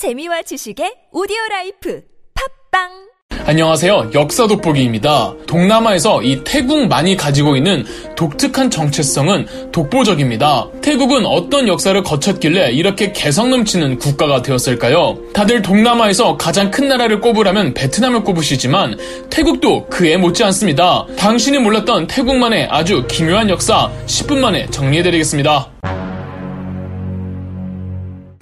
재미와 0.00 0.40
지식의 0.40 1.12
오디오 1.12 1.36
라이프 1.50 2.00
팟빵 2.72 2.88
안녕하세요. 3.44 4.12
역사 4.14 4.46
돋보기입니다. 4.46 5.34
동남아에서 5.46 6.22
이 6.22 6.42
태국 6.42 6.88
만이 6.88 7.18
가지고 7.18 7.54
있는 7.54 7.84
독특한 8.16 8.70
정체성은 8.70 9.72
독보적입니다. 9.72 10.68
태국은 10.80 11.26
어떤 11.26 11.68
역사를 11.68 12.02
거쳤길래 12.02 12.70
이렇게 12.70 13.12
개성 13.12 13.50
넘치는 13.50 13.98
국가가 13.98 14.40
되었을까요? 14.40 15.18
다들 15.34 15.60
동남아에서 15.60 16.38
가장 16.38 16.70
큰 16.70 16.88
나라를 16.88 17.20
꼽으라면 17.20 17.74
베트남을 17.74 18.24
꼽으시지만 18.24 18.96
태국도 19.28 19.88
그에 19.88 20.16
못지 20.16 20.42
않습니다. 20.44 21.04
당신이 21.18 21.58
몰랐던 21.58 22.06
태국만의 22.06 22.68
아주 22.70 23.06
기묘한 23.06 23.50
역사 23.50 23.90
10분 24.06 24.38
만에 24.38 24.64
정리해드리겠습니다. 24.70 26.09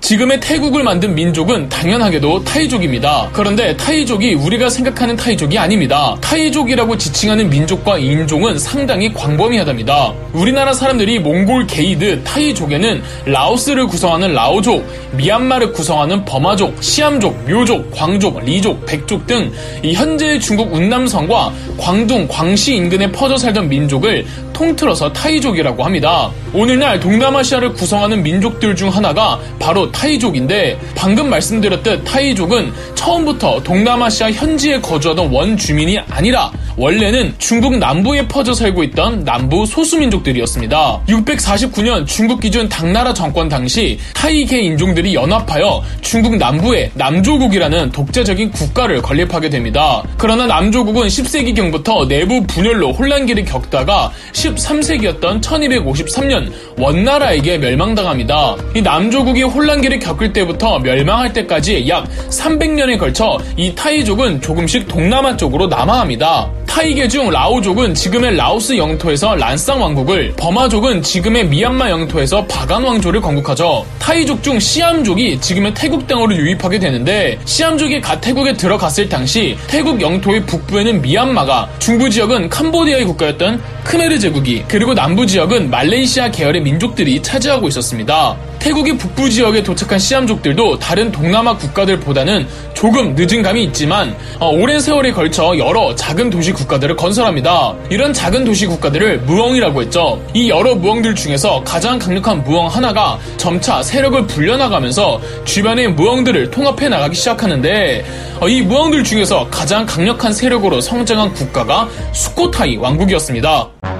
지금의 0.08 0.40
태국을 0.40 0.84
만든 0.84 1.14
민족은 1.14 1.68
당연하게도 1.68 2.42
타이족입니다. 2.44 3.28
그런데 3.30 3.76
타이족이 3.76 4.32
우리가 4.32 4.70
생각하는 4.70 5.16
타이족이 5.16 5.58
아닙니다. 5.58 6.16
타이족이라고 6.22 6.96
지칭하는 6.96 7.50
민족과 7.50 7.98
인종은 7.98 8.58
상당히 8.58 9.12
광범위하답니다. 9.12 10.14
우리나라 10.32 10.72
사람들이 10.72 11.18
몽골계이듯 11.18 12.24
타이족에는 12.24 13.02
라오스를 13.26 13.86
구성하는 13.86 14.32
라오족, 14.32 14.82
미얀마를 15.12 15.72
구성하는 15.72 16.24
버마족, 16.24 16.82
시암족, 16.82 17.46
묘족, 17.46 17.90
광족, 17.90 18.42
리족, 18.46 18.86
백족 18.86 19.26
등 19.26 19.52
현재 19.92 20.38
중국 20.38 20.72
운남성과 20.72 21.52
광둥, 21.76 22.26
광시 22.28 22.76
인근에 22.76 23.12
퍼져 23.12 23.36
살던 23.36 23.68
민족을 23.68 24.24
통틀어서 24.58 25.12
타이족이라고 25.12 25.84
합니다. 25.84 26.32
오늘날 26.52 26.98
동남아시아를 26.98 27.74
구성하는 27.74 28.24
민족들 28.24 28.74
중 28.74 28.88
하나가 28.88 29.38
바로 29.60 29.92
타이족인데 29.92 30.76
방금 30.96 31.30
말씀드렸듯 31.30 32.02
타이족은 32.04 32.72
처음부터 32.98 33.62
동남아시아 33.62 34.32
현지에 34.32 34.80
거주하던 34.80 35.30
원주민이 35.30 36.00
아니라 36.10 36.50
원래는 36.76 37.34
중국 37.38 37.76
남부에 37.78 38.26
퍼져 38.26 38.54
살고 38.54 38.82
있던 38.84 39.24
남부 39.24 39.66
소수민족들이었습니다. 39.66 41.02
649년 41.08 42.06
중국 42.06 42.40
기준 42.40 42.68
당나라 42.68 43.14
정권 43.14 43.48
당시 43.48 43.98
타이계 44.14 44.60
인종들이 44.60 45.14
연합하여 45.14 45.82
중국 46.00 46.36
남부에 46.36 46.90
남조국이라는 46.94 47.90
독자적인 47.92 48.50
국가를 48.50 49.00
건립하게 49.00 49.48
됩니다. 49.48 50.02
그러나 50.16 50.46
남조국은 50.46 51.06
10세기경부터 51.06 52.08
내부 52.08 52.44
분열로 52.46 52.92
혼란기를 52.92 53.44
겪다가 53.44 54.10
13세기였던 54.32 55.40
1253년 55.40 56.52
원나라에게 56.76 57.58
멸망당합니다. 57.58 58.56
이 58.74 58.82
남조국이 58.82 59.42
혼란기를 59.42 60.00
겪을 60.00 60.32
때부터 60.32 60.78
멸망할 60.80 61.32
때까지 61.32 61.88
약 61.88 62.08
300년 62.30 62.87
에 62.90 62.96
걸쳐 62.96 63.38
이 63.56 63.74
타이족은 63.74 64.40
조금씩 64.40 64.88
동남아 64.88 65.36
쪽으로 65.36 65.66
남하합니다. 65.66 66.50
타이계 66.66 67.08
중 67.08 67.28
라오족은 67.30 67.94
지금의 67.94 68.36
라오스 68.36 68.76
영토에서 68.76 69.34
란쌍 69.34 69.82
왕국을, 69.82 70.34
버마족은 70.36 71.02
지금의 71.02 71.48
미얀마 71.48 71.90
영토에서 71.90 72.44
바간 72.46 72.84
왕조를 72.84 73.20
건국하죠. 73.20 73.84
타이족 73.98 74.42
중 74.44 74.60
시암족이 74.60 75.40
지금의 75.40 75.74
태국 75.74 76.06
땅으로 76.06 76.36
유입하게 76.36 76.78
되는데 76.78 77.38
시암족이 77.46 78.00
가태국에 78.00 78.52
들어갔을 78.52 79.08
당시 79.08 79.56
태국 79.66 80.00
영토의 80.00 80.46
북부에는 80.46 81.02
미얀마가, 81.02 81.68
중부 81.80 82.10
지역은 82.10 82.48
캄보디아의 82.48 83.04
국가였던 83.06 83.60
크메르 83.82 84.18
제국이, 84.20 84.62
그리고 84.68 84.94
남부 84.94 85.26
지역은 85.26 85.70
말레이시아 85.70 86.30
계열의 86.30 86.62
민족들이 86.62 87.20
차지하고 87.20 87.66
있었습니다. 87.68 88.36
태국의 88.58 88.98
북부 88.98 89.30
지역에 89.30 89.62
도착한 89.62 89.98
시암족들도 89.98 90.78
다른 90.78 91.10
동남아 91.12 91.56
국가들보다는 91.56 92.46
조금 92.74 93.14
늦은 93.14 93.42
감이 93.42 93.64
있지만 93.64 94.16
어, 94.38 94.48
오랜 94.48 94.80
세월에 94.80 95.12
걸쳐 95.12 95.56
여러 95.58 95.94
작은 95.94 96.30
도시 96.30 96.52
국가들을 96.52 96.96
건설합니다. 96.96 97.74
이런 97.90 98.12
작은 98.12 98.44
도시 98.44 98.66
국가들을 98.66 99.20
무엉이라고 99.20 99.82
했죠. 99.82 100.22
이 100.34 100.48
여러 100.50 100.74
무엉들 100.74 101.14
중에서 101.14 101.62
가장 101.64 101.98
강력한 101.98 102.42
무엉 102.44 102.66
하나가 102.66 103.18
점차 103.36 103.82
세력을 103.82 104.26
불려나가면서 104.26 105.20
주변의 105.44 105.92
무엉들을 105.92 106.50
통합해 106.50 106.88
나가기 106.88 107.16
시작하는데 107.16 108.04
어, 108.40 108.48
이 108.48 108.62
무엉들 108.62 109.04
중에서 109.04 109.48
가장 109.50 109.86
강력한 109.86 110.32
세력으로 110.32 110.80
성장한 110.80 111.32
국가가 111.34 111.88
수코타이 112.12 112.76
왕국이었습니다. 112.76 113.97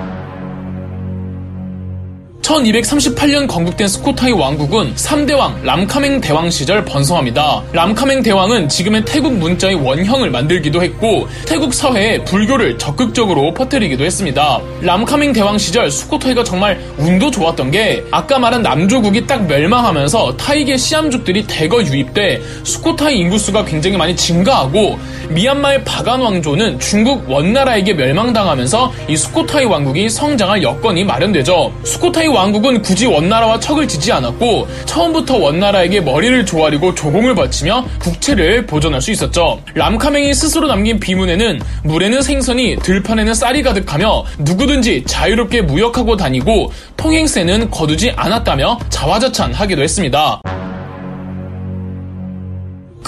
1238년 2.48 3.46
건국된 3.46 3.88
스코타이 3.88 4.32
왕국은 4.32 4.94
3대왕 4.94 5.62
람카맹 5.64 6.22
대왕 6.22 6.48
시절 6.48 6.82
번성합니다. 6.82 7.62
람카맹 7.72 8.22
대왕은 8.22 8.70
지금의 8.70 9.04
태국 9.04 9.34
문자의 9.34 9.74
원형을 9.74 10.30
만들기도 10.30 10.82
했고 10.82 11.28
태국 11.46 11.74
사회에 11.74 12.24
불교를 12.24 12.78
적극적으로 12.78 13.52
퍼뜨리기도 13.52 14.02
했습니다. 14.02 14.60
람카맹 14.80 15.34
대왕 15.34 15.58
시절 15.58 15.90
스코타이가 15.90 16.42
정말 16.42 16.80
운도 16.96 17.30
좋았던 17.30 17.70
게 17.70 18.02
아까 18.10 18.38
말한 18.38 18.62
남조국이 18.62 19.26
딱 19.26 19.46
멸망하면서 19.46 20.38
타이계 20.38 20.78
시암족들이 20.78 21.46
대거 21.46 21.82
유입돼 21.82 22.40
스코타이 22.64 23.18
인구수가 23.18 23.66
굉장히 23.66 23.98
많이 23.98 24.16
증가하고 24.16 24.98
미얀마의 25.28 25.84
바간 25.84 26.22
왕조는 26.22 26.80
중국 26.80 27.28
원나라에게 27.28 27.92
멸망당하면서 27.92 28.92
이 29.08 29.16
스코타이 29.18 29.66
왕국이 29.66 30.08
성장할 30.08 30.62
여건이 30.62 31.04
마련되죠. 31.04 31.74
스코타이 31.84 32.37
왕국은 32.38 32.82
굳이 32.82 33.06
원나라와 33.06 33.58
척을 33.58 33.88
지지 33.88 34.12
않았고 34.12 34.68
처음부터 34.84 35.38
원나라에게 35.38 36.00
머리를 36.00 36.46
조아리고 36.46 36.94
조공을 36.94 37.34
바치며 37.34 37.84
국채를 37.98 38.64
보존할 38.64 39.02
수 39.02 39.10
있었죠. 39.10 39.60
람카맹이 39.74 40.32
스스로 40.34 40.68
남긴 40.68 41.00
비문에는 41.00 41.60
물에는 41.82 42.22
생선이 42.22 42.76
들판에는 42.76 43.34
쌀이 43.34 43.62
가득하며 43.62 44.24
누구든지 44.38 45.02
자유롭게 45.04 45.62
무역하고 45.62 46.16
다니고 46.16 46.70
통행세는 46.96 47.70
거두지 47.70 48.12
않았다며 48.14 48.78
자화자찬하기도 48.88 49.82
했습니다. 49.82 50.40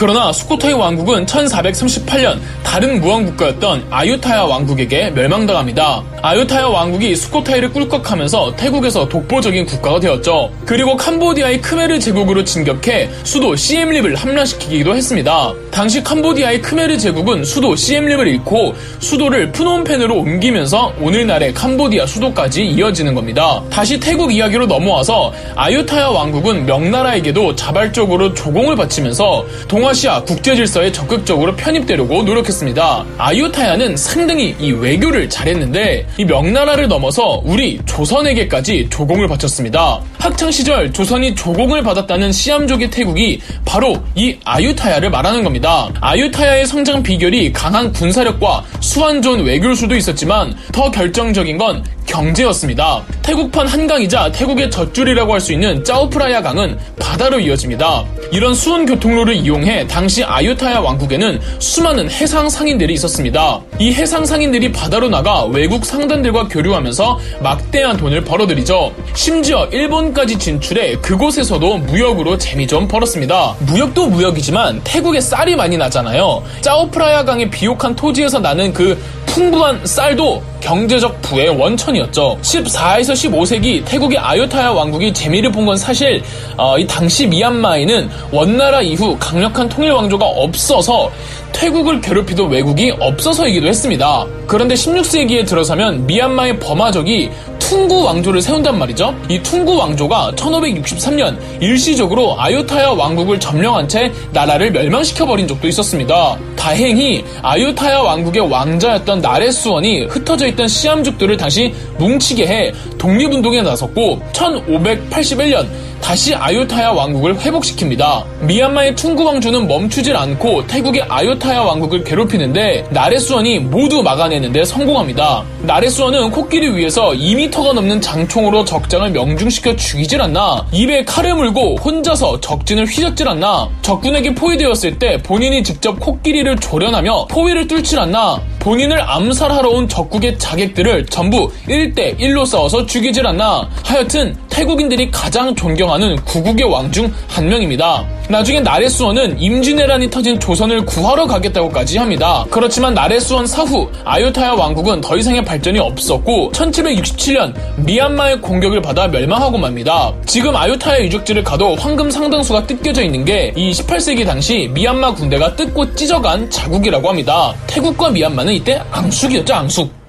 그러나 0.00 0.32
수코타이 0.32 0.72
왕국은 0.72 1.26
1438년 1.26 2.40
다른 2.62 3.02
무왕 3.02 3.26
국가였던 3.26 3.88
아유타야 3.90 4.44
왕국에게 4.44 5.10
멸망당합니다. 5.10 6.02
아유타야 6.22 6.68
왕국이 6.68 7.14
수코타이를 7.14 7.70
꿀꺽하면서 7.72 8.56
태국에서 8.56 9.06
독보적인 9.06 9.66
국가가 9.66 10.00
되었죠. 10.00 10.50
그리고 10.64 10.96
캄보디아의 10.96 11.60
크메르 11.60 11.98
제국으로 11.98 12.44
진격해 12.44 13.10
수도 13.24 13.54
시엠립을 13.54 14.14
함락시키기도 14.14 14.96
했습니다. 14.96 15.52
당시 15.70 16.02
캄보디아의 16.02 16.62
크메르 16.62 16.96
제국은 16.96 17.44
수도 17.44 17.76
시엠립을 17.76 18.26
잃고 18.26 18.74
수도를 19.00 19.52
푸놈펜으로 19.52 20.16
옮기면서 20.16 20.94
오늘날의 20.98 21.52
캄보디아 21.52 22.06
수도까지 22.06 22.64
이어지는 22.64 23.14
겁니다. 23.14 23.62
다시 23.68 24.00
태국 24.00 24.32
이야기로 24.32 24.64
넘어와서 24.64 25.32
아유타야 25.56 26.06
왕국은 26.06 26.64
명나라에게도 26.64 27.54
자발적으로 27.54 28.32
조공을 28.32 28.76
바치면서 28.76 29.44
동아 29.68 29.89
시아 29.92 30.22
국제 30.22 30.54
질서에 30.54 30.92
적극적으로 30.92 31.54
편입되려고 31.56 32.22
노력했습니다. 32.22 33.04
아유타야는 33.18 33.96
상당히 33.96 34.54
이 34.58 34.72
외교를 34.72 35.28
잘했는데 35.28 36.06
이 36.18 36.24
명나라를 36.24 36.88
넘어서 36.88 37.42
우리 37.44 37.80
조선에게까지 37.86 38.88
조공을 38.90 39.28
바쳤습니다. 39.28 40.00
학창 40.20 40.50
시절 40.50 40.92
조선이 40.92 41.34
조공을 41.34 41.82
받았다는 41.82 42.30
시암족의 42.30 42.90
태국이 42.90 43.40
바로 43.64 43.96
이 44.14 44.36
아유타야를 44.44 45.08
말하는 45.08 45.42
겁니다. 45.42 45.88
아유타야의 46.02 46.66
성장 46.66 47.02
비결이 47.02 47.54
강한 47.54 47.90
군사력과 47.90 48.64
수완 48.80 49.22
좋은 49.22 49.44
외교수도 49.44 49.96
있었지만 49.96 50.54
더 50.72 50.90
결정적인 50.90 51.56
건 51.56 51.82
경제였습니다. 52.04 53.02
태국판 53.22 53.66
한강이자 53.68 54.32
태국의 54.32 54.70
젖줄이라고 54.70 55.32
할 55.32 55.40
수 55.40 55.54
있는 55.54 55.82
짜오프라야 55.84 56.42
강은 56.42 56.76
바다로 56.98 57.40
이어집니다. 57.40 58.04
이런 58.30 58.52
수은 58.54 58.84
교통로를 58.84 59.34
이용해 59.34 59.86
당시 59.86 60.22
아유타야 60.22 60.80
왕국에는 60.80 61.40
수많은 61.58 62.10
해상 62.10 62.50
상인들이 62.50 62.92
있었습니다. 62.94 63.60
이 63.78 63.92
해상 63.94 64.26
상인들이 64.26 64.70
바다로 64.70 65.08
나가 65.08 65.44
외국 65.44 65.86
상단들과 65.86 66.48
교류하면서 66.48 67.18
막대한 67.42 67.96
돈을 67.96 68.22
벌어들이죠. 68.24 68.92
심지어 69.14 69.66
일본까지 70.10 70.38
진출해 70.38 70.96
그곳에서도 70.96 71.78
무역으로 71.78 72.38
재미 72.38 72.66
좀 72.66 72.86
벌었습니다. 72.86 73.54
무역도 73.60 74.06
무역이지만 74.08 74.80
태국에 74.84 75.20
쌀이 75.20 75.56
많이 75.56 75.76
나잖아요. 75.76 76.42
짜오프라야 76.60 77.24
강의 77.24 77.48
비옥한 77.50 77.94
토지에서 77.96 78.38
나는 78.38 78.72
그 78.72 79.00
풍부한 79.26 79.86
쌀도 79.86 80.42
경제적 80.60 81.22
부의 81.22 81.48
원천이었죠. 81.50 82.38
14에서 82.42 83.12
15세기 83.12 83.84
태국의 83.84 84.18
아유타야 84.18 84.70
왕국이 84.70 85.12
재미를 85.14 85.50
본 85.52 85.60
건 85.60 85.76
사실 85.76 86.22
어, 86.56 86.78
이 86.78 86.86
당시 86.86 87.26
미얀마에는 87.26 88.10
원나라 88.32 88.80
이후 88.80 89.16
강력한 89.20 89.68
통일 89.68 89.92
왕조가 89.92 90.24
없어서 90.24 91.10
태국을 91.52 92.00
괴롭히던 92.00 92.48
외국이 92.50 92.92
없어서이기도 92.98 93.66
했습니다. 93.68 94.26
그런데 94.46 94.74
16세기에 94.74 95.46
들어서면 95.46 96.06
미얀마의 96.06 96.58
버마족이 96.58 97.30
퉁구 97.70 98.02
왕조를 98.02 98.42
세운단 98.42 98.76
말이죠. 98.80 99.14
이 99.28 99.40
퉁구 99.44 99.76
왕조가 99.76 100.32
1563년 100.34 101.38
일시적으로 101.60 102.34
아유타야 102.36 102.88
왕국을 102.88 103.38
점령한 103.38 103.86
채 103.86 104.10
나라를 104.32 104.72
멸망시켜버린 104.72 105.46
적도 105.46 105.68
있었습니다. 105.68 106.36
다행히 106.56 107.24
아유타야 107.42 107.98
왕국의 107.98 108.50
왕자였던 108.50 109.20
나레수원이 109.20 110.06
흩어져 110.06 110.48
있던 110.48 110.66
시암족들을 110.66 111.36
다시 111.36 111.72
뭉치게 111.96 112.46
해 112.48 112.72
독립운동에 112.98 113.62
나섰고 113.62 114.20
1581년 114.32 115.68
다시 116.00 116.34
아유타야 116.34 116.90
왕국을 116.90 117.36
회복시킵니다. 117.36 118.24
미얀마의 118.40 118.96
퉁구 118.96 119.22
왕조는 119.22 119.68
멈추질 119.68 120.16
않고 120.16 120.66
태국의 120.66 121.02
아유타야 121.02 121.60
왕국을 121.60 122.02
괴롭히는데 122.02 122.86
나레수원이 122.90 123.60
모두 123.60 124.02
막아내는데 124.02 124.64
성공합니다. 124.64 125.44
나레수원은 125.62 126.30
코끼리 126.30 126.70
위에서 126.74 127.10
2m 127.10 127.59
가 127.62 127.72
넘는 127.74 128.00
장총으로 128.00 128.64
적장을 128.64 129.10
명중시켜 129.10 129.76
죽이질 129.76 130.20
않나. 130.22 130.66
입에 130.72 131.04
칼을 131.04 131.34
물고 131.34 131.76
혼자서 131.76 132.40
적진을 132.40 132.86
휘젓질 132.86 133.28
않나. 133.28 133.68
적군에게 133.82 134.34
포위되었을 134.34 134.98
때 134.98 135.18
본인이 135.22 135.62
직접 135.62 136.00
코끼리를 136.00 136.56
조련하며 136.56 137.26
포위를 137.26 137.68
뚫질 137.68 137.98
않나. 137.98 138.40
본인을 138.60 139.00
암살하러 139.02 139.68
온 139.68 139.88
적국의 139.88 140.38
자객들을 140.38 141.06
전부 141.06 141.50
1대1로 141.68 142.46
싸워서 142.46 142.86
죽이질 142.86 143.26
않나. 143.26 143.68
하여튼 143.84 144.36
태국인들이 144.64 145.10
가장 145.10 145.54
존경하는 145.54 146.16
구국의 146.16 146.70
왕 146.70 146.92
중 146.92 147.10
한 147.28 147.48
명입니다. 147.48 148.04
나중에 148.28 148.60
나레수원은 148.60 149.40
임진왜란이 149.40 150.10
터진 150.10 150.38
조선을 150.38 150.84
구하러 150.84 151.26
가겠다고까지 151.26 151.96
합니다. 151.96 152.44
그렇지만 152.50 152.92
나레수원 152.92 153.46
사후 153.46 153.90
아유타야 154.04 154.52
왕국은 154.52 155.00
더 155.00 155.16
이상의 155.16 155.44
발전이 155.44 155.78
없었고 155.78 156.52
1767년 156.52 157.54
미얀마의 157.78 158.40
공격을 158.42 158.82
받아 158.82 159.08
멸망하고 159.08 159.56
맙니다. 159.56 160.12
지금 160.26 160.54
아유타야 160.54 161.00
유적지를 161.04 161.42
가도 161.42 161.74
황금 161.76 162.10
상당수가 162.10 162.66
뜯겨져 162.66 163.02
있는 163.02 163.24
게 163.24 163.52
이 163.56 163.70
18세기 163.70 164.26
당시 164.26 164.70
미얀마 164.74 165.14
군대가 165.14 165.56
뜯고 165.56 165.94
찢어간 165.94 166.50
자국이라고 166.50 167.08
합니다. 167.08 167.54
태국과 167.66 168.10
미얀마는 168.10 168.52
이때 168.52 168.82
앙숙이었죠, 168.90 169.54
앙숙. 169.54 169.99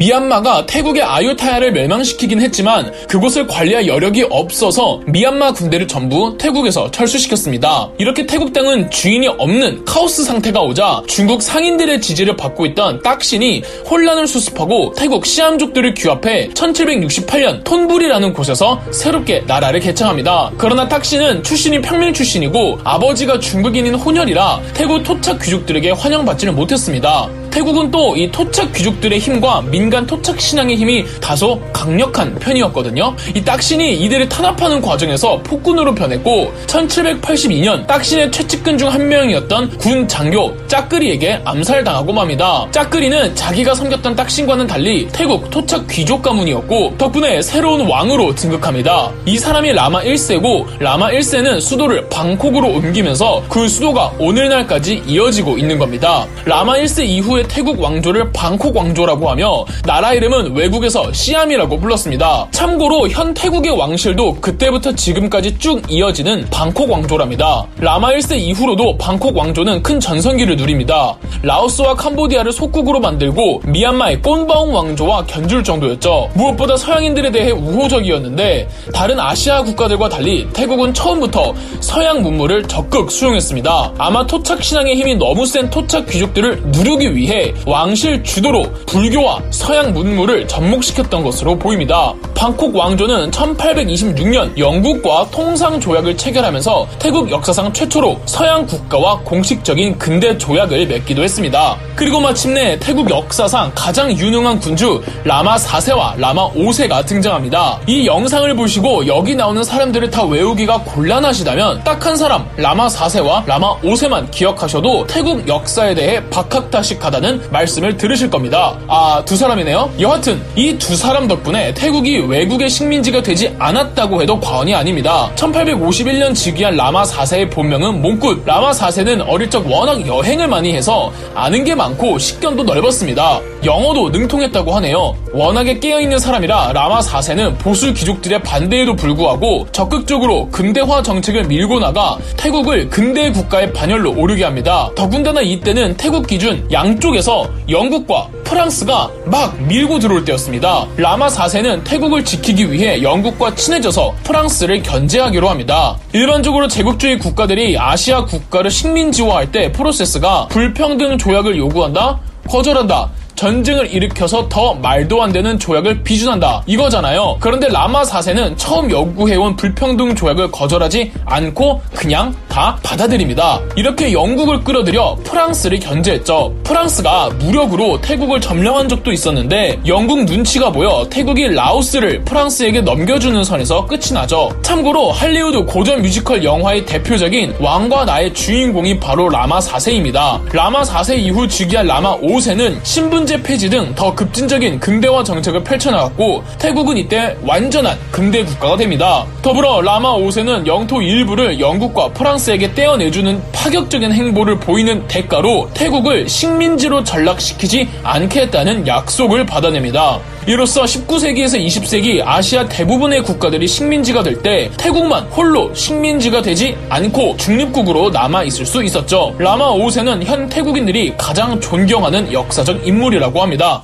미얀마가 0.00 0.64
태국의 0.64 1.02
아유타야를 1.02 1.72
멸망시키긴 1.72 2.40
했지만 2.40 2.90
그곳을 3.06 3.46
관리할 3.46 3.86
여력이 3.86 4.28
없어서 4.30 5.02
미얀마 5.04 5.52
군대를 5.52 5.88
전부 5.88 6.38
태국에서 6.38 6.90
철수시켰습니다. 6.90 7.90
이렇게 7.98 8.24
태국 8.24 8.54
땅은 8.54 8.90
주인이 8.90 9.28
없는 9.28 9.84
카오스 9.84 10.24
상태가 10.24 10.62
오자 10.62 11.02
중국 11.06 11.42
상인들의 11.42 12.00
지지를 12.00 12.34
받고 12.34 12.64
있던 12.66 13.02
딱신이 13.02 13.62
혼란을 13.90 14.26
수습하고 14.26 14.94
태국 14.96 15.26
시암족들을 15.26 15.92
규합해 15.92 16.48
1768년 16.54 17.62
톤불이라는 17.62 18.32
곳에서 18.32 18.80
새롭게 18.90 19.44
나라를 19.46 19.80
개창합니다. 19.80 20.52
그러나 20.56 20.88
딱신은 20.88 21.42
출신이 21.42 21.82
평민 21.82 22.14
출신이고 22.14 22.78
아버지가 22.84 23.38
중국인인 23.38 23.96
혼혈이라 23.96 24.60
태국 24.72 25.02
토착 25.02 25.42
귀족들에게 25.42 25.90
환영받지를 25.90 26.54
못했습니다. 26.54 27.28
태국은 27.50 27.90
또 27.90 28.10
이 28.16 28.30
토착 28.30 28.72
귀족들의 28.72 29.18
힘과 29.18 29.62
민간 29.62 30.06
토착 30.06 30.40
신앙의 30.40 30.76
힘이 30.76 31.04
다소 31.20 31.60
강력한 31.72 32.34
편이었거든요. 32.36 33.14
이 33.34 33.42
딱신이 33.44 33.96
이들을 34.00 34.28
탄압하는 34.28 34.80
과정에서 34.82 35.38
폭군으로 35.42 35.94
변했고 35.94 36.52
1782년 36.66 37.86
딱신의 37.86 38.30
최측근 38.30 38.76
중 38.78 38.90
한 38.90 39.08
명이었던 39.08 39.78
군 39.78 40.08
장교 40.08 40.56
짜끄리에게 40.66 41.40
암살당하고 41.44 42.12
맙니다. 42.12 42.66
짜끄리는 42.72 43.34
자기가 43.36 43.74
섬겼던 43.76 44.16
딱신과는 44.16 44.66
달리 44.66 45.06
태국 45.12 45.48
토착 45.50 45.86
귀족 45.88 46.22
가문이었고 46.22 46.96
덕분에 46.98 47.40
새로운 47.42 47.86
왕으로 47.88 48.34
등극합니다. 48.34 49.12
이 49.26 49.38
사람이 49.38 49.72
라마 49.72 50.02
1세고 50.02 50.80
라마 50.80 51.10
1세는 51.10 51.60
수도를 51.60 52.08
방콕으로 52.08 52.66
옮기면서 52.68 53.44
그 53.48 53.68
수도가 53.68 54.12
오늘날까지 54.18 55.04
이어지고 55.06 55.56
있는 55.56 55.78
겁니다. 55.78 56.26
라마 56.44 56.74
1세 56.78 57.04
이후에 57.06 57.39
태국 57.44 57.80
왕조를 57.80 58.32
방콕 58.32 58.76
왕조라고 58.76 59.30
하며 59.30 59.64
나라 59.84 60.14
이름은 60.14 60.54
외국에서 60.56 61.12
시암이라고 61.12 61.78
불렀습니다. 61.78 62.48
참고로 62.50 63.08
현 63.08 63.34
태국의 63.34 63.72
왕실도 63.78 64.36
그때부터 64.40 64.94
지금까지 64.94 65.58
쭉 65.58 65.82
이어지는 65.88 66.46
방콕 66.50 66.90
왕조랍니다. 66.90 67.66
라마 67.78 68.10
1세 68.12 68.38
이후로도 68.38 68.98
방콕 68.98 69.36
왕조는 69.36 69.82
큰 69.82 70.00
전성기를 70.00 70.56
누립니다. 70.56 71.16
라오스와 71.42 71.94
캄보디아를 71.94 72.52
속국으로 72.52 73.00
만들고 73.00 73.62
미얀마의 73.66 74.22
꼰바옹 74.22 74.74
왕조와 74.74 75.24
견줄 75.26 75.64
정도였죠. 75.64 76.30
무엇보다 76.34 76.76
서양인들에 76.76 77.30
대해 77.30 77.50
우호적이었는데 77.50 78.68
다른 78.92 79.18
아시아 79.18 79.62
국가들과 79.62 80.08
달리 80.08 80.48
태국은 80.52 80.92
처음부터 80.94 81.54
서양 81.80 82.22
문물을 82.22 82.64
적극 82.68 83.10
수용했습니다. 83.10 83.94
아마 83.98 84.26
토착 84.26 84.62
신앙의 84.62 84.96
힘이 84.96 85.16
너무 85.16 85.46
센 85.46 85.70
토착 85.70 86.06
귀족들을 86.08 86.62
누르기 86.66 87.14
위해 87.14 87.29
왕실 87.66 88.22
주도로 88.22 88.64
불교와 88.86 89.40
서양 89.50 89.92
문물을 89.92 90.48
접목시켰던 90.48 91.22
것으로 91.22 91.58
보입니다. 91.58 92.12
방콕 92.34 92.74
왕조는 92.74 93.30
1826년 93.30 94.58
영국과 94.58 95.28
통상 95.30 95.78
조약을 95.80 96.16
체결하면서 96.16 96.88
태국 96.98 97.30
역사상 97.30 97.72
최초로 97.72 98.20
서양 98.26 98.66
국가와 98.66 99.20
공식적인 99.20 99.98
근대 99.98 100.36
조약을 100.36 100.86
맺기도 100.86 101.22
했습니다. 101.22 101.76
그리고 101.94 102.20
마침내 102.20 102.78
태국 102.78 103.08
역사상 103.10 103.72
가장 103.74 104.10
유능한 104.10 104.58
군주 104.58 105.02
라마 105.24 105.56
4세와 105.56 106.18
라마 106.18 106.50
5세가 106.50 107.06
등장합니다. 107.06 107.80
이 107.86 108.06
영상을 108.06 108.54
보시고 108.56 109.06
여기 109.06 109.34
나오는 109.34 109.62
사람들을 109.62 110.10
다 110.10 110.24
외우기가 110.24 110.82
곤란하시다면 110.82 111.84
딱 111.84 112.00
한 112.10 112.16
사람 112.16 112.48
라마 112.56 112.88
4세와 112.88 113.46
라마 113.46 113.78
5세만 113.82 114.30
기억하셔도 114.32 115.06
태국 115.06 115.46
역사에 115.46 115.94
대해 115.94 116.20
박학다식하다 116.30 117.19
는 117.20 117.38
말씀을 117.50 117.98
들으실 117.98 118.30
겁니다. 118.30 118.78
아, 118.88 119.22
두 119.26 119.36
사람이네요? 119.36 119.90
여하튼 120.00 120.40
이 120.56 120.78
두 120.78 120.96
사람 120.96 121.28
덕분에 121.28 121.74
태국이 121.74 122.16
외국의 122.18 122.70
식민지가 122.70 123.22
되지 123.22 123.54
않았다고 123.58 124.22
해도 124.22 124.40
과언이 124.40 124.74
아닙니다. 124.74 125.30
1851년 125.36 126.34
즉위한 126.34 126.76
라마 126.76 127.02
4세의 127.02 127.50
본명은 127.50 128.00
몽굿. 128.00 128.44
라마 128.46 128.70
4세는 128.70 129.24
어릴 129.28 129.50
적 129.50 129.70
워낙 129.70 130.06
여행을 130.06 130.48
많이 130.48 130.72
해서 130.74 131.12
아는 131.34 131.64
게 131.64 131.74
많고 131.74 132.18
식견도 132.18 132.62
넓었습니다. 132.64 133.40
영어도 133.64 134.08
능통했다고 134.08 134.72
하네요. 134.76 135.14
워낙에 135.34 135.78
깨어있는 135.80 136.18
사람이라 136.18 136.72
라마 136.72 137.00
4세는 137.00 137.58
보수 137.58 137.92
귀족들의 137.92 138.42
반대에도 138.42 138.96
불구하고 138.96 139.66
적극적으로 139.72 140.48
근대화 140.50 141.02
정책을 141.02 141.44
밀고 141.44 141.80
나가 141.80 142.16
태국을 142.38 142.88
근대 142.88 143.30
국가의 143.30 143.74
반열로 143.74 144.14
오르게 144.16 144.44
합니다. 144.44 144.90
더군다나 144.96 145.42
이때는 145.42 145.98
태국 145.98 146.26
기준 146.26 146.66
양 146.72 146.98
쪽에서 147.10 147.48
영국과 147.68 148.28
프랑스가 148.44 149.10
막 149.24 149.60
밀고 149.62 149.98
들어올 149.98 150.24
때였습니다. 150.24 150.86
라마 150.96 151.28
4세는 151.28 151.82
태국을 151.84 152.24
지키기 152.24 152.70
위해 152.70 153.02
영국과 153.02 153.54
친해져서 153.54 154.14
프랑스를 154.22 154.82
견제하기로 154.82 155.48
합니다. 155.48 155.98
일반적으로 156.12 156.68
제국주의 156.68 157.18
국가들이 157.18 157.76
아시아 157.78 158.24
국가를 158.24 158.70
식민지화할 158.70 159.50
때 159.50 159.72
프로세스가 159.72 160.48
불평등 160.48 161.18
조약을 161.18 161.56
요구한다? 161.58 162.20
거절한다. 162.48 163.10
전쟁을 163.34 163.92
일으켜서 163.92 164.48
더 164.48 164.74
말도 164.74 165.22
안 165.22 165.32
되는 165.32 165.58
조약을 165.58 166.02
비준한다. 166.02 166.62
이거잖아요. 166.66 167.38
그런데 167.40 167.68
라마 167.68 168.02
4세는 168.02 168.54
처음 168.56 168.90
요구해온 168.90 169.56
불평등 169.56 170.14
조약을 170.14 170.50
거절하지 170.50 171.12
않고 171.24 171.80
그냥 171.94 172.34
다 172.48 172.78
받아들입니다. 172.82 173.60
이렇게 173.76 174.12
영국을 174.12 174.60
끌어들여 174.62 175.18
프랑스를 175.24 175.78
견제했죠. 175.80 176.54
프랑스가 176.64 177.30
무력으로 177.38 178.00
태국을 178.00 178.40
점령한 178.40 178.88
적도 178.88 179.12
있었는데 179.12 179.80
영국 179.86 180.24
눈치가 180.24 180.70
보여 180.70 181.06
태국이 181.10 181.48
라오스를 181.48 182.22
프랑스에게 182.24 182.80
넘겨주는 182.82 183.42
선에서 183.44 183.86
끝이 183.86 184.12
나죠. 184.12 184.50
참고로 184.62 185.12
할리우드 185.12 185.64
고전 185.64 186.02
뮤지컬 186.02 186.42
영화의 186.44 186.84
대표적인 186.84 187.56
왕과 187.60 188.04
나의 188.04 188.34
주인공이 188.34 188.98
바로 189.00 189.28
라마 189.28 189.58
4세입니다. 189.60 190.40
라마 190.52 190.82
4세 190.82 191.18
이후 191.18 191.46
즉위한 191.46 191.86
라마 191.86 192.18
5세는 192.18 192.84
신분 192.84 193.19
통제 193.20 193.42
폐지 193.42 193.68
등 193.68 193.94
더 193.94 194.14
급진적인 194.14 194.80
근대화 194.80 195.22
정책을 195.22 195.62
펼쳐나갔고 195.62 196.42
태국은 196.58 196.96
이때 196.96 197.36
완전한 197.42 197.98
근대 198.10 198.42
국가가 198.42 198.78
됩니다. 198.78 199.26
더불어 199.42 199.82
라마 199.82 200.14
5세는 200.14 200.66
영토 200.66 201.02
일부를 201.02 201.60
영국과 201.60 202.08
프랑스에게 202.08 202.72
떼어내주는 202.72 203.42
파격적인 203.52 204.10
행보를 204.12 204.58
보이는 204.58 205.06
대가로 205.06 205.68
태국을 205.74 206.30
식민지로 206.30 207.04
전락시키지 207.04 207.90
않겠다는 208.04 208.86
약속을 208.86 209.44
받아냅니다. 209.44 210.18
이로써 210.46 210.82
19세기에서 210.84 211.64
20세기 211.64 212.22
아시아 212.26 212.66
대부분의 212.66 213.22
국가들이 213.22 213.66
식민지가 213.68 214.22
될 214.22 214.40
때 214.42 214.70
태국만 214.78 215.24
홀로 215.24 215.74
식민지가 215.74 216.40
되지 216.40 216.76
않고 216.88 217.36
중립국으로 217.36 218.08
남아 218.10 218.44
있을 218.44 218.64
수 218.64 218.82
있었죠. 218.82 219.34
라마 219.38 219.72
5세는 219.74 220.24
현 220.24 220.48
태국인들이 220.48 221.14
가장 221.18 221.60
존경하는 221.60 222.32
역사적 222.32 222.86
인물이라고 222.86 223.42
합니다. 223.42 223.82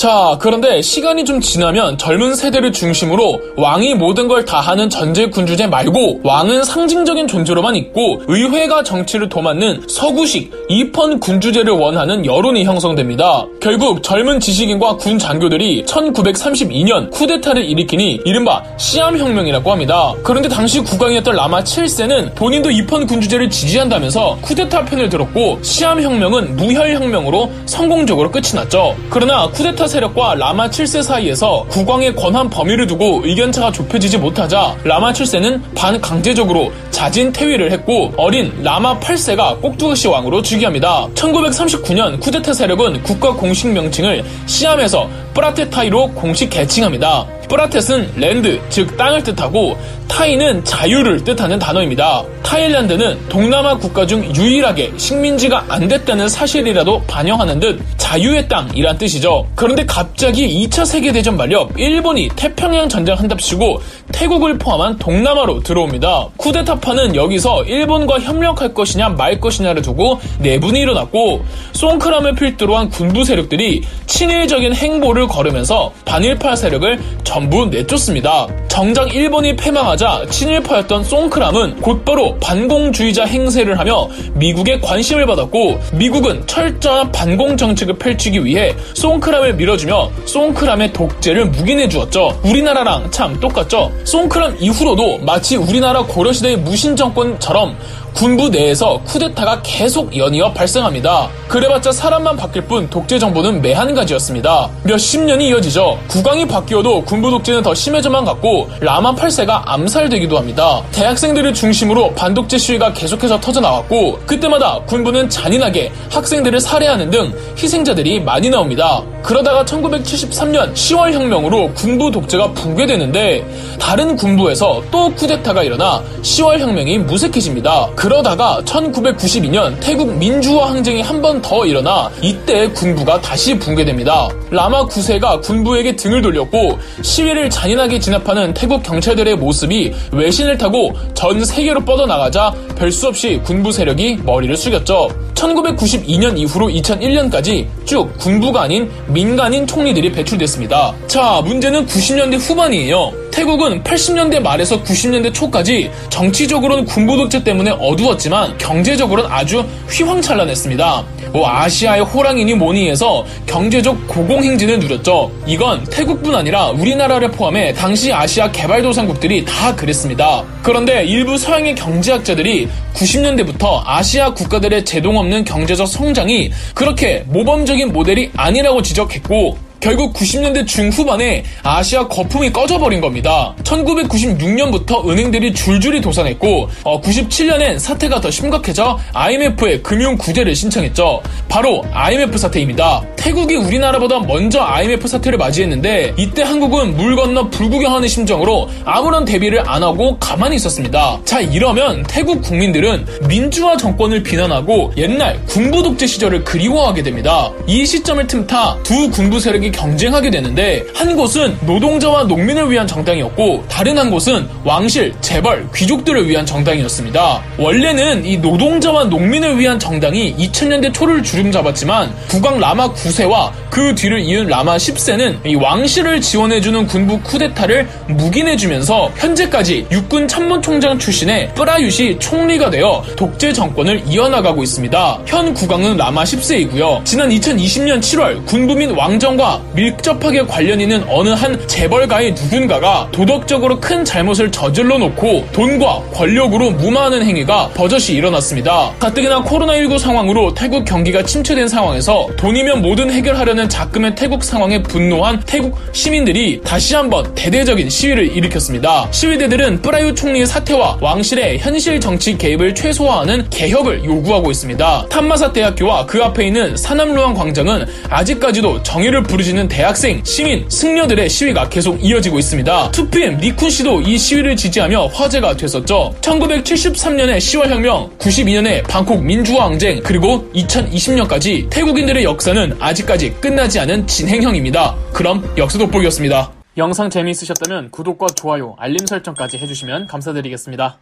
자, 0.00 0.38
그런데 0.40 0.80
시간이 0.80 1.26
좀 1.26 1.42
지나면 1.42 1.98
젊은 1.98 2.34
세대를 2.34 2.72
중심으로 2.72 3.38
왕이 3.58 3.96
모든 3.96 4.28
걸 4.28 4.46
다 4.46 4.58
하는 4.58 4.88
전제 4.88 5.26
군주제 5.26 5.66
말고 5.66 6.20
왕은 6.24 6.64
상징적인 6.64 7.28
존재로만 7.28 7.76
있고 7.76 8.22
의회가 8.26 8.82
정치를 8.82 9.28
도맡는 9.28 9.82
서구식 9.86 10.50
이펀 10.70 11.20
군주제를 11.20 11.74
원하는 11.74 12.24
여론이 12.24 12.64
형성됩니다. 12.64 13.44
결국 13.60 14.02
젊은 14.02 14.40
지식인과 14.40 14.96
군 14.96 15.18
장교들이 15.18 15.84
1932년 15.84 17.10
쿠데타를 17.10 17.62
일으키니 17.66 18.22
이른바 18.24 18.62
시암 18.78 19.18
혁명이라고 19.18 19.70
합니다. 19.70 20.14
그런데 20.22 20.48
당시 20.48 20.80
국왕이었던 20.80 21.36
라마 21.36 21.62
7세는 21.62 22.34
본인도 22.34 22.70
이펀 22.70 23.06
군주제를 23.06 23.50
지지한다면서 23.50 24.38
쿠데타 24.40 24.86
편을 24.86 25.10
들었고 25.10 25.58
시암 25.62 26.00
혁명은 26.00 26.56
무혈 26.56 26.94
혁명으로 26.94 27.52
성공적으로 27.66 28.30
끝이 28.30 28.54
났죠. 28.54 28.96
그러나 29.10 29.46
쿠데타 29.50 29.89
세력과 29.90 30.36
라마 30.36 30.70
7세 30.70 31.02
사이에서 31.02 31.66
국왕의 31.68 32.14
권한 32.14 32.48
범위를 32.48 32.86
두고 32.86 33.22
의견차가 33.24 33.72
좁혀지지 33.72 34.18
못하자 34.18 34.76
라마 34.84 35.12
7세는 35.12 35.74
반강제적으로 35.74 36.72
자진 36.90 37.32
퇴위를 37.32 37.72
했고 37.72 38.12
어린 38.16 38.52
라마 38.62 38.98
8세가 39.00 39.60
꼭두가시 39.60 40.08
왕으로 40.08 40.42
즉위합니다. 40.42 41.08
1939년 41.14 42.20
쿠데타 42.20 42.52
세력은 42.52 43.02
국가 43.02 43.32
공식 43.32 43.68
명칭을 43.68 44.24
시암에서 44.46 45.08
프라텟타이로 45.34 46.12
공식 46.12 46.50
개칭합니다. 46.50 47.26
프라텟은 47.50 48.16
land, 48.16 48.60
즉 48.68 48.96
땅을 48.96 49.24
뜻하고 49.24 49.76
타이는 50.06 50.64
자유를 50.64 51.24
뜻하는 51.24 51.58
단어입니다. 51.58 52.22
타일란드는 52.44 53.28
동남아 53.28 53.76
국가 53.76 54.06
중 54.06 54.24
유일하게 54.34 54.92
식민지가 54.96 55.64
안 55.68 55.88
됐다는 55.88 56.28
사실이라도 56.28 57.02
반영하는 57.08 57.58
듯 57.58 57.80
자유의 58.10 58.48
땅이란 58.48 58.98
뜻이죠. 58.98 59.46
그런데 59.54 59.86
갑자기 59.86 60.66
2차 60.66 60.84
세계대전 60.84 61.36
말엽 61.36 61.78
일본이 61.78 62.28
태평양 62.34 62.88
전쟁 62.88 63.14
한답시고 63.16 63.80
태국을 64.10 64.58
포함한 64.58 64.98
동남아로 64.98 65.60
들어옵니다. 65.62 66.30
쿠데타파는 66.36 67.14
여기서 67.14 67.62
일본과 67.62 68.18
협력할 68.18 68.74
것이냐 68.74 69.10
말 69.10 69.38
것이냐를 69.38 69.82
두고 69.82 70.18
내분이 70.40 70.80
일어났고 70.80 71.44
송크람을 71.70 72.34
필두로 72.34 72.76
한 72.76 72.88
군부 72.88 73.22
세력들이 73.22 73.82
친일적인 74.06 74.74
행보를 74.74 75.28
걸으면서 75.28 75.92
반일파 76.04 76.56
세력을 76.56 76.98
전부 77.22 77.66
내쫓습니다. 77.66 78.48
정작 78.66 79.14
일본이 79.14 79.54
패망하자 79.54 80.26
친일파였던 80.30 81.04
송크람은 81.04 81.80
곧바로 81.80 82.36
반공주의자 82.38 83.24
행세를 83.24 83.78
하며 83.78 84.08
미국의 84.34 84.80
관심을 84.80 85.26
받았고 85.26 85.78
미국은 85.92 86.44
철저한 86.48 87.12
반공 87.12 87.56
정책을 87.56 87.99
펼치기 88.00 88.44
위해 88.44 88.74
송크람을 88.94 89.54
밀어주며 89.54 90.10
송크람의 90.24 90.92
독재를 90.92 91.46
묵인해 91.46 91.88
주었죠. 91.88 92.40
우리나라랑 92.42 93.10
참 93.12 93.38
똑같죠. 93.38 93.92
송크람 94.04 94.56
이후로도 94.58 95.18
마치 95.18 95.56
우리나라 95.56 96.02
고려시대의 96.02 96.56
무신 96.56 96.96
정권처럼 96.96 97.76
군부 98.20 98.50
내에서 98.50 99.00
쿠데타가 99.06 99.62
계속 99.62 100.14
연이어 100.14 100.52
발생합니다. 100.52 101.30
그래봤자 101.48 101.90
사람만 101.90 102.36
바뀔 102.36 102.66
뿐 102.66 102.90
독재 102.90 103.18
정부는 103.18 103.62
매한가지였습니다. 103.62 104.68
몇십 104.82 105.22
년이 105.22 105.48
이어지죠. 105.48 105.98
국왕이 106.06 106.46
바뀌어도 106.46 107.02
군부 107.06 107.30
독재는 107.30 107.62
더 107.62 107.74
심해져만 107.74 108.26
갔고 108.26 108.68
라마 108.80 109.14
8세가 109.14 109.62
암살되기도 109.64 110.36
합니다. 110.36 110.82
대학생들을 110.92 111.54
중심으로 111.54 112.12
반독재 112.12 112.58
시위가 112.58 112.92
계속해서 112.92 113.40
터져나왔고 113.40 114.18
그때마다 114.26 114.80
군부는 114.84 115.30
잔인하게 115.30 115.90
학생들을 116.10 116.60
살해하는 116.60 117.08
등 117.08 117.32
희생자들이 117.56 118.20
많이 118.20 118.50
나옵니다. 118.50 119.02
그러다가 119.22 119.64
1973년 119.64 120.74
10월 120.74 121.12
혁명으로 121.12 121.72
군부 121.72 122.10
독재가 122.10 122.52
붕괴되는데 122.52 123.78
다른 123.80 124.14
군부에서 124.14 124.82
또 124.90 125.10
쿠데타가 125.14 125.62
일어나 125.62 126.02
10월 126.20 126.58
혁명이 126.58 126.98
무색해집니다. 126.98 127.88
그 127.96 128.09
러다가 128.10 128.60
1992년 128.64 129.78
태국 129.78 130.12
민주화 130.16 130.70
항쟁이 130.70 131.00
한 131.00 131.20
번 131.22 131.40
더 131.42 131.64
일어나 131.64 132.10
이때 132.22 132.66
군부가 132.70 133.20
다시 133.20 133.56
붕괴됩니다. 133.58 134.28
라마 134.50 134.84
9세가 134.86 135.42
군부에게 135.42 135.94
등을 135.96 136.20
돌렸고 136.22 136.78
시위를 137.02 137.48
잔인하게 137.50 138.00
진압하는 138.00 138.52
태국 138.52 138.82
경찰들의 138.82 139.36
모습이 139.36 139.92
외신을 140.12 140.58
타고 140.58 140.92
전 141.14 141.44
세계로 141.44 141.84
뻗어나가자 141.84 142.52
별 142.76 142.90
수 142.90 143.06
없이 143.06 143.40
군부 143.44 143.70
세력이 143.70 144.18
머리를 144.24 144.56
숙였죠. 144.56 145.08
1992년 145.34 146.36
이후로 146.36 146.66
2001년까지 146.68 147.66
쭉 147.84 148.12
군부가 148.18 148.62
아닌 148.62 148.90
민간인 149.06 149.66
총리들이 149.66 150.10
배출됐습니다. 150.12 150.92
자, 151.06 151.40
문제는 151.44 151.86
90년대 151.86 152.38
후반이에요. 152.40 153.12
태국은 153.40 153.82
80년대 153.82 154.38
말에서 154.38 154.82
90년대 154.82 155.32
초까지 155.32 155.90
정치적으로는 156.10 156.84
군부 156.84 157.16
독재 157.16 157.42
때문에 157.42 157.70
어두웠지만 157.70 158.58
경제적으로는 158.58 159.32
아주 159.32 159.64
휘황찬란했습니다. 159.88 161.04
뭐 161.32 161.48
아시아의 161.48 162.02
호랑이니 162.02 162.52
뭐니 162.56 162.90
해서 162.90 163.24
경제적 163.46 164.06
고공행진을 164.08 164.80
누렸죠. 164.80 165.32
이건 165.46 165.84
태국뿐 165.84 166.34
아니라 166.34 166.66
우리나라를 166.68 167.30
포함해 167.30 167.72
당시 167.72 168.12
아시아 168.12 168.50
개발도상국들이 168.50 169.46
다 169.46 169.74
그랬습니다. 169.74 170.44
그런데 170.62 171.06
일부 171.06 171.38
서양의 171.38 171.76
경제학자들이 171.76 172.68
90년대부터 172.92 173.80
아시아 173.86 174.34
국가들의 174.34 174.84
제동 174.84 175.16
없는 175.16 175.46
경제적 175.46 175.88
성장이 175.88 176.50
그렇게 176.74 177.24
모범적인 177.28 177.90
모델이 177.90 178.32
아니라고 178.36 178.82
지적했고 178.82 179.69
결국 179.80 180.12
90년대 180.12 180.66
중후반에 180.66 181.42
아시아 181.62 182.06
거품이 182.06 182.52
꺼져버린 182.52 183.00
겁니다. 183.00 183.54
1996년부터 183.64 185.08
은행들이 185.08 185.54
줄줄이 185.54 186.00
도산했고 186.02 186.68
어, 186.84 187.00
97년엔 187.00 187.78
사태가 187.78 188.20
더 188.20 188.30
심각해져 188.30 188.98
IMF에 189.14 189.80
금융 189.80 190.18
구제를 190.18 190.54
신청했죠. 190.54 191.22
바로 191.48 191.82
IMF 191.92 192.36
사태입니다. 192.36 193.02
태국이 193.16 193.56
우리나라보다 193.56 194.20
먼저 194.20 194.60
IMF 194.60 195.08
사태를 195.08 195.38
맞이했는데 195.38 196.14
이때 196.16 196.42
한국은 196.42 196.96
물 196.96 197.16
건너 197.16 197.48
불구경하는 197.48 198.06
심정으로 198.06 198.68
아무런 198.84 199.24
대비를 199.24 199.68
안 199.68 199.82
하고 199.82 200.18
가만히 200.18 200.56
있었습니다. 200.56 201.20
자 201.24 201.40
이러면 201.40 202.02
태국 202.04 202.42
국민들은 202.42 203.06
민주화 203.28 203.76
정권을 203.78 204.22
비난하고 204.22 204.92
옛날 204.98 205.42
군부 205.46 205.82
독재 205.82 206.06
시절을 206.06 206.44
그리워하게 206.44 207.02
됩니다. 207.02 207.50
이 207.66 207.86
시점을 207.86 208.26
틈타 208.26 208.82
두 208.82 209.10
군부 209.10 209.40
세력이 209.40 209.69
경쟁하게 209.72 210.30
되는데 210.30 210.84
한 210.94 211.16
곳은 211.16 211.56
노동자와 211.62 212.24
농민을 212.24 212.70
위한 212.70 212.86
정당이었고 212.86 213.64
다른 213.68 213.98
한 213.98 214.10
곳은 214.10 214.48
왕실, 214.64 215.12
재벌, 215.20 215.68
귀족들을 215.74 216.28
위한 216.28 216.44
정당이었습니다. 216.46 217.42
원래는 217.58 218.24
이 218.24 218.36
노동자와 218.38 219.04
농민을 219.04 219.58
위한 219.58 219.78
정당이 219.78 220.36
2000년대 220.36 220.92
초를 220.92 221.22
주름잡았지만 221.22 222.14
국왕 222.28 222.58
라마 222.58 222.92
9세와 222.92 223.52
그 223.70 223.94
뒤를 223.94 224.20
이은 224.20 224.46
라마 224.48 224.76
10세는 224.76 225.46
이 225.46 225.54
왕실을 225.54 226.20
지원해주는 226.20 226.86
군부 226.86 227.20
쿠데타를 227.20 227.88
묵인해주면서 228.08 229.12
현재까지 229.16 229.86
육군 229.90 230.26
참모총장 230.28 230.98
출신의 230.98 231.52
프라윕이 231.54 232.18
총리가 232.20 232.70
되어 232.70 233.02
독재 233.16 233.52
정권을 233.52 234.02
이어나가고 234.06 234.62
있습니다. 234.62 235.20
현 235.26 235.54
국왕은 235.54 235.96
라마 235.96 236.24
10세이고요. 236.24 237.04
지난 237.04 237.28
2020년 237.30 238.00
7월 238.00 238.44
군부 238.46 238.74
민 238.74 238.90
왕정과 238.90 239.59
밀접하게 239.74 240.42
관련 240.46 240.80
있는 240.80 241.04
어느 241.08 241.30
한 241.30 241.66
재벌가의 241.66 242.32
누군가가 242.32 243.08
도덕적으로 243.12 243.80
큰 243.80 244.04
잘못을 244.04 244.50
저질러 244.52 244.98
놓고 244.98 245.48
돈과 245.52 246.02
권력으로 246.12 246.70
무마하는 246.70 247.24
행위가 247.24 247.70
버젓이 247.74 248.14
일어났습니다. 248.14 248.92
가뜩이나 249.00 249.42
코로나19 249.42 249.98
상황으로 249.98 250.54
태국 250.54 250.84
경기가 250.84 251.22
침체된 251.22 251.68
상황에서 251.68 252.28
돈이면 252.36 252.82
뭐든 252.82 253.10
해결하려는 253.10 253.68
자금의 253.68 254.14
태국 254.14 254.44
상황에 254.44 254.82
분노한 254.82 255.42
태국 255.46 255.76
시민들이 255.92 256.60
다시 256.62 256.94
한번 256.94 257.34
대대적인 257.34 257.90
시위를 257.90 258.36
일으켰습니다. 258.36 259.08
시위대들은 259.10 259.82
프라유 259.82 260.14
총리의 260.14 260.46
사퇴와 260.46 260.98
왕실의 261.00 261.58
현실 261.58 262.00
정치 262.00 262.38
개입을 262.38 262.74
최소화하는 262.74 263.48
개혁을 263.50 264.04
요구하고 264.04 264.50
있습니다. 264.50 265.06
탐마사 265.10 265.52
대학교와 265.52 266.06
그 266.06 266.22
앞에 266.22 266.46
있는 266.46 266.76
사남루안 266.76 267.34
광장은 267.34 267.86
아직까지도 268.08 268.82
정의를 268.82 269.22
부르 269.22 269.40
짖는 269.50 269.66
대학생, 269.68 270.22
시민, 270.24 270.68
승려들의 270.68 271.28
시위가 271.28 271.68
계속 271.68 272.02
이어지고 272.04 272.38
있습니다. 272.38 272.90
2PM 272.92 273.40
니쿤 273.40 273.68
씨도 273.68 274.02
이 274.02 274.16
시위를 274.16 274.54
지지하며 274.54 275.06
화제가 275.06 275.56
됐었죠. 275.56 276.14
1973년의 276.20 277.38
10월 277.38 277.68
혁명, 277.68 278.10
92년의 278.18 278.86
방콕 278.86 279.22
민주화 279.24 279.64
항쟁, 279.64 280.00
그리고 280.04 280.48
2020년까지 280.54 281.68
태국인들의 281.68 282.22
역사는 282.22 282.76
아직까지 282.78 283.32
끝나지 283.40 283.80
않은 283.80 284.06
진행형입니다. 284.06 284.94
그럼 285.12 285.52
역사 285.56 285.78
돋보기였습니다. 285.78 286.52
영상 286.76 287.10
재미있으셨다면 287.10 287.90
구독과 287.90 288.28
좋아요, 288.36 288.76
알림 288.78 289.04
설정까지 289.04 289.58
해주시면 289.58 290.06
감사드리겠습니다. 290.06 290.98